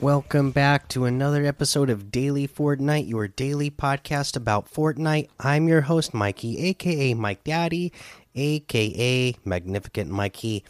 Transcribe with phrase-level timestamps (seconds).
[0.00, 5.28] Welcome back to another episode of Daily Fortnite, your daily podcast about Fortnite.
[5.38, 7.92] I'm your host, Mikey, aka Mike Daddy,
[8.34, 10.64] aka Magnificent Mikey.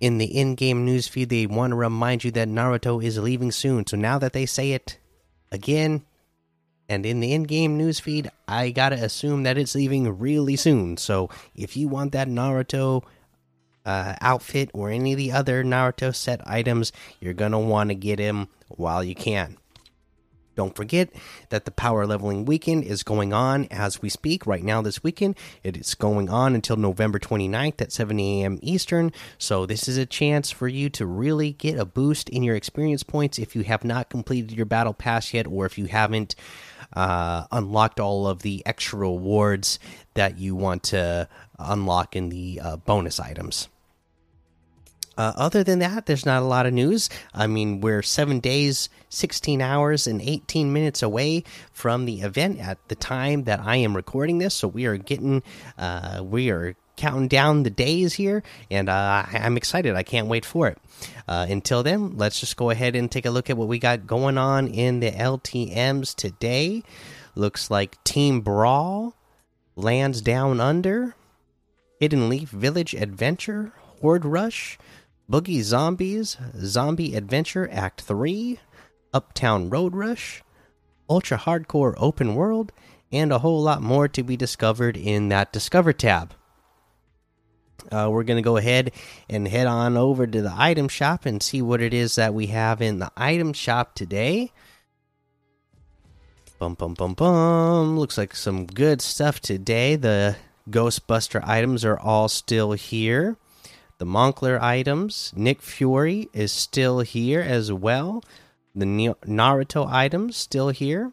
[0.00, 3.86] In the in game newsfeed, they want to remind you that Naruto is leaving soon.
[3.86, 4.96] So now that they say it
[5.52, 6.02] again,
[6.88, 10.96] and in the in game newsfeed, I gotta assume that it's leaving really soon.
[10.96, 13.02] So if you want that Naruto
[13.84, 17.94] uh, outfit or any of the other Naruto set items, you're going to want to
[17.94, 19.56] get him while you can.
[20.56, 21.08] Don't forget
[21.48, 25.36] that the power leveling weekend is going on as we speak right now this weekend.
[25.62, 28.58] It is going on until November 29th at 7 a.m.
[28.60, 29.12] Eastern.
[29.38, 33.02] So, this is a chance for you to really get a boost in your experience
[33.02, 36.34] points if you have not completed your battle pass yet or if you haven't
[36.92, 39.78] uh, unlocked all of the extra rewards
[40.14, 43.68] that you want to unlock in the uh, bonus items.
[45.18, 47.10] Uh, other than that, there's not a lot of news.
[47.34, 52.78] I mean, we're seven days, 16 hours, and 18 minutes away from the event at
[52.88, 54.54] the time that I am recording this.
[54.54, 55.42] So we are getting,
[55.76, 59.94] uh, we are counting down the days here, and uh, I'm excited.
[59.94, 60.78] I can't wait for it.
[61.26, 64.06] Uh, until then, let's just go ahead and take a look at what we got
[64.06, 66.82] going on in the LTMs today.
[67.34, 69.14] Looks like Team Brawl,
[69.76, 71.14] Lands Down Under,
[71.98, 74.78] Hidden Leaf Village Adventure, Horde Rush.
[75.30, 78.58] Boogie Zombies, Zombie Adventure Act 3,
[79.14, 80.42] Uptown Road Rush,
[81.08, 82.72] Ultra Hardcore Open World,
[83.12, 86.34] and a whole lot more to be discovered in that Discover tab.
[87.90, 88.92] Uh, we're going to go ahead
[89.28, 92.48] and head on over to the item shop and see what it is that we
[92.48, 94.52] have in the item shop today.
[96.58, 97.98] Bum, bum, bum, bum.
[97.98, 99.96] Looks like some good stuff today.
[99.96, 100.36] The
[100.68, 103.36] Ghostbuster items are all still here.
[103.98, 108.24] The Moncler items, Nick Fury is still here as well.
[108.74, 111.12] The Naruto items still here.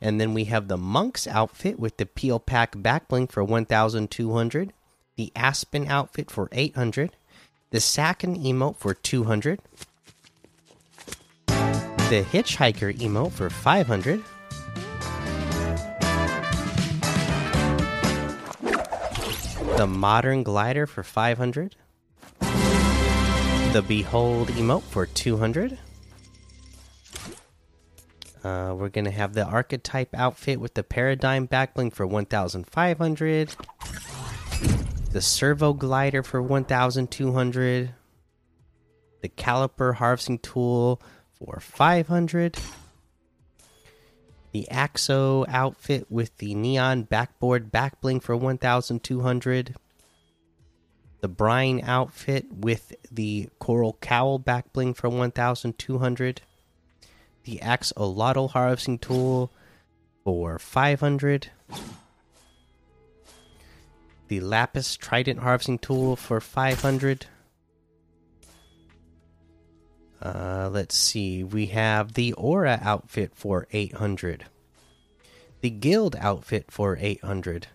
[0.00, 4.72] And then we have the Monk's outfit with the Peel Pack backbling for 1200.
[5.22, 7.12] The Aspen outfit for 800.
[7.70, 9.60] The Sacken emote for 200.
[11.46, 14.24] The Hitchhiker emote for 500.
[19.76, 21.76] The Modern Glider for 500
[22.40, 25.78] the Behold emote for 200.
[28.42, 33.54] Uh, we're to have the Archetype outfit with the Paradigm backbling for 1,500.
[35.12, 37.90] The Servo Glider for 1,200.
[39.20, 41.00] The Caliper Harvesting Tool
[41.38, 42.56] for 500.
[44.52, 49.74] The Axo outfit with the Neon Backboard backbling for 1,200
[51.22, 56.42] the Brine outfit with the Coral Cowl backbling for 1200.
[57.44, 59.52] The Axolotl harvesting tool
[60.24, 61.50] for 500.
[64.32, 67.26] The Lapis Trident harvesting tool for 500.
[70.22, 71.44] Uh, let's see.
[71.44, 74.46] We have the Aura outfit for 800.
[75.60, 77.66] The Guild outfit for 800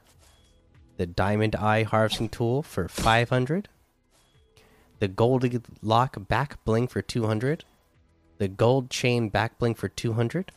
[0.98, 3.70] the Diamond Eye Harvesting Tool for 500,
[4.98, 5.46] the Gold
[5.84, 7.66] Lock Back Bling for 200,
[8.40, 10.52] the Gold Chain Back Bling for 200,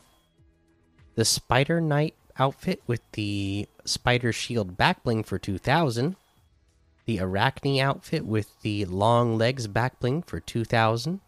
[1.13, 6.15] the Spider Knight outfit with the Spider Shield Back Bling for 2000,
[7.05, 11.19] the Arachne outfit with the Long Legs Back Bling for 2000,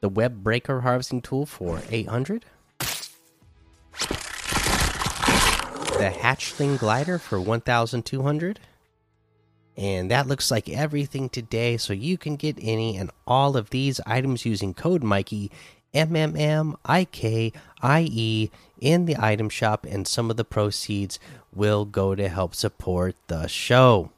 [0.00, 2.44] the Web Breaker Harvesting Tool for 800
[5.98, 8.60] the hatchling glider for 1200
[9.78, 11.76] and that looks like everything today.
[11.76, 15.50] So you can get any and all of these items using code mikey
[15.96, 17.52] m m m i k
[17.82, 18.50] i e
[18.80, 21.18] in the item shop and some of the proceeds
[21.54, 24.10] will go to help support the show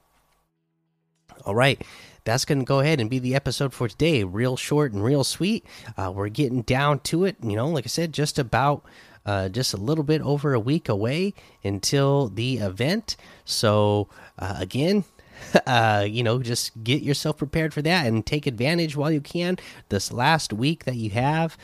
[1.45, 1.83] all right
[2.29, 4.23] that's going to go ahead and be the episode for today.
[4.23, 5.65] Real short and real sweet.
[5.97, 7.37] Uh, we're getting down to it.
[7.43, 8.85] You know, like I said, just about
[9.25, 11.33] uh, just a little bit over a week away
[11.65, 13.17] until the event.
[13.47, 14.09] So,
[14.39, 15.05] uh, again,
[15.67, 19.59] uh, you know, just get yourself prepared for that and take advantage while you can.
[19.89, 21.57] This last week that you have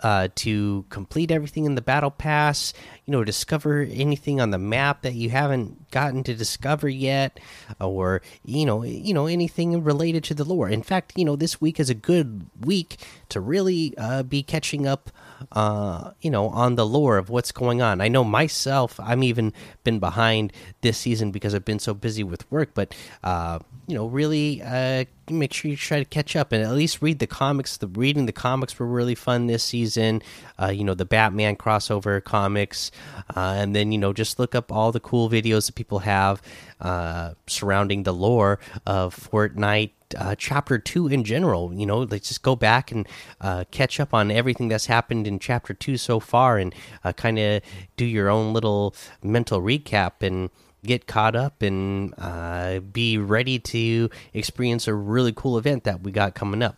[0.00, 2.72] uh, to complete everything in the battle pass,
[3.04, 7.40] you know, discover anything on the map that you haven't gotten to discover yet,
[7.80, 10.68] or you know, you know, anything related to the lore.
[10.68, 12.98] In fact, you know, this week is a good week
[13.30, 15.10] to really uh, be catching up,
[15.52, 18.00] uh, you know, on the lore of what's going on.
[18.00, 19.52] I know myself, I'm even
[19.82, 20.52] been behind
[20.82, 25.06] this season because I've been so busy with work, but uh, you know, really uh,
[25.30, 27.76] make sure you try to catch up and at least read the comics.
[27.76, 30.22] The reading the comics were really fun this season.
[30.60, 32.90] Uh, you know, the Batman crossover comics,
[33.36, 36.42] uh, and then you know just look up all the cool videos that people have
[36.80, 39.90] uh, surrounding the lore of Fortnite.
[40.16, 43.06] Uh, chapter two in general, you know, let's just go back and
[43.42, 47.38] uh, catch up on everything that's happened in chapter two so far, and uh, kind
[47.38, 47.60] of
[47.98, 50.48] do your own little mental recap and
[50.84, 56.12] get caught up and uh, be ready to experience a really cool event that we
[56.12, 56.76] got coming up.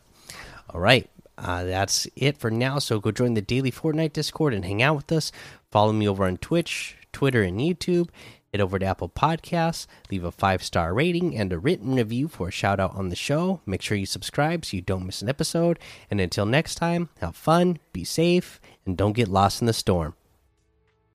[0.71, 2.79] All right, uh, that's it for now.
[2.79, 5.33] So go join the daily Fortnite Discord and hang out with us.
[5.71, 8.09] Follow me over on Twitch, Twitter, and YouTube.
[8.53, 12.49] Head over to Apple Podcasts, leave a five star rating and a written review for
[12.49, 13.61] a shout out on the show.
[13.65, 15.79] Make sure you subscribe so you don't miss an episode.
[16.11, 20.15] And until next time, have fun, be safe, and don't get lost in the storm.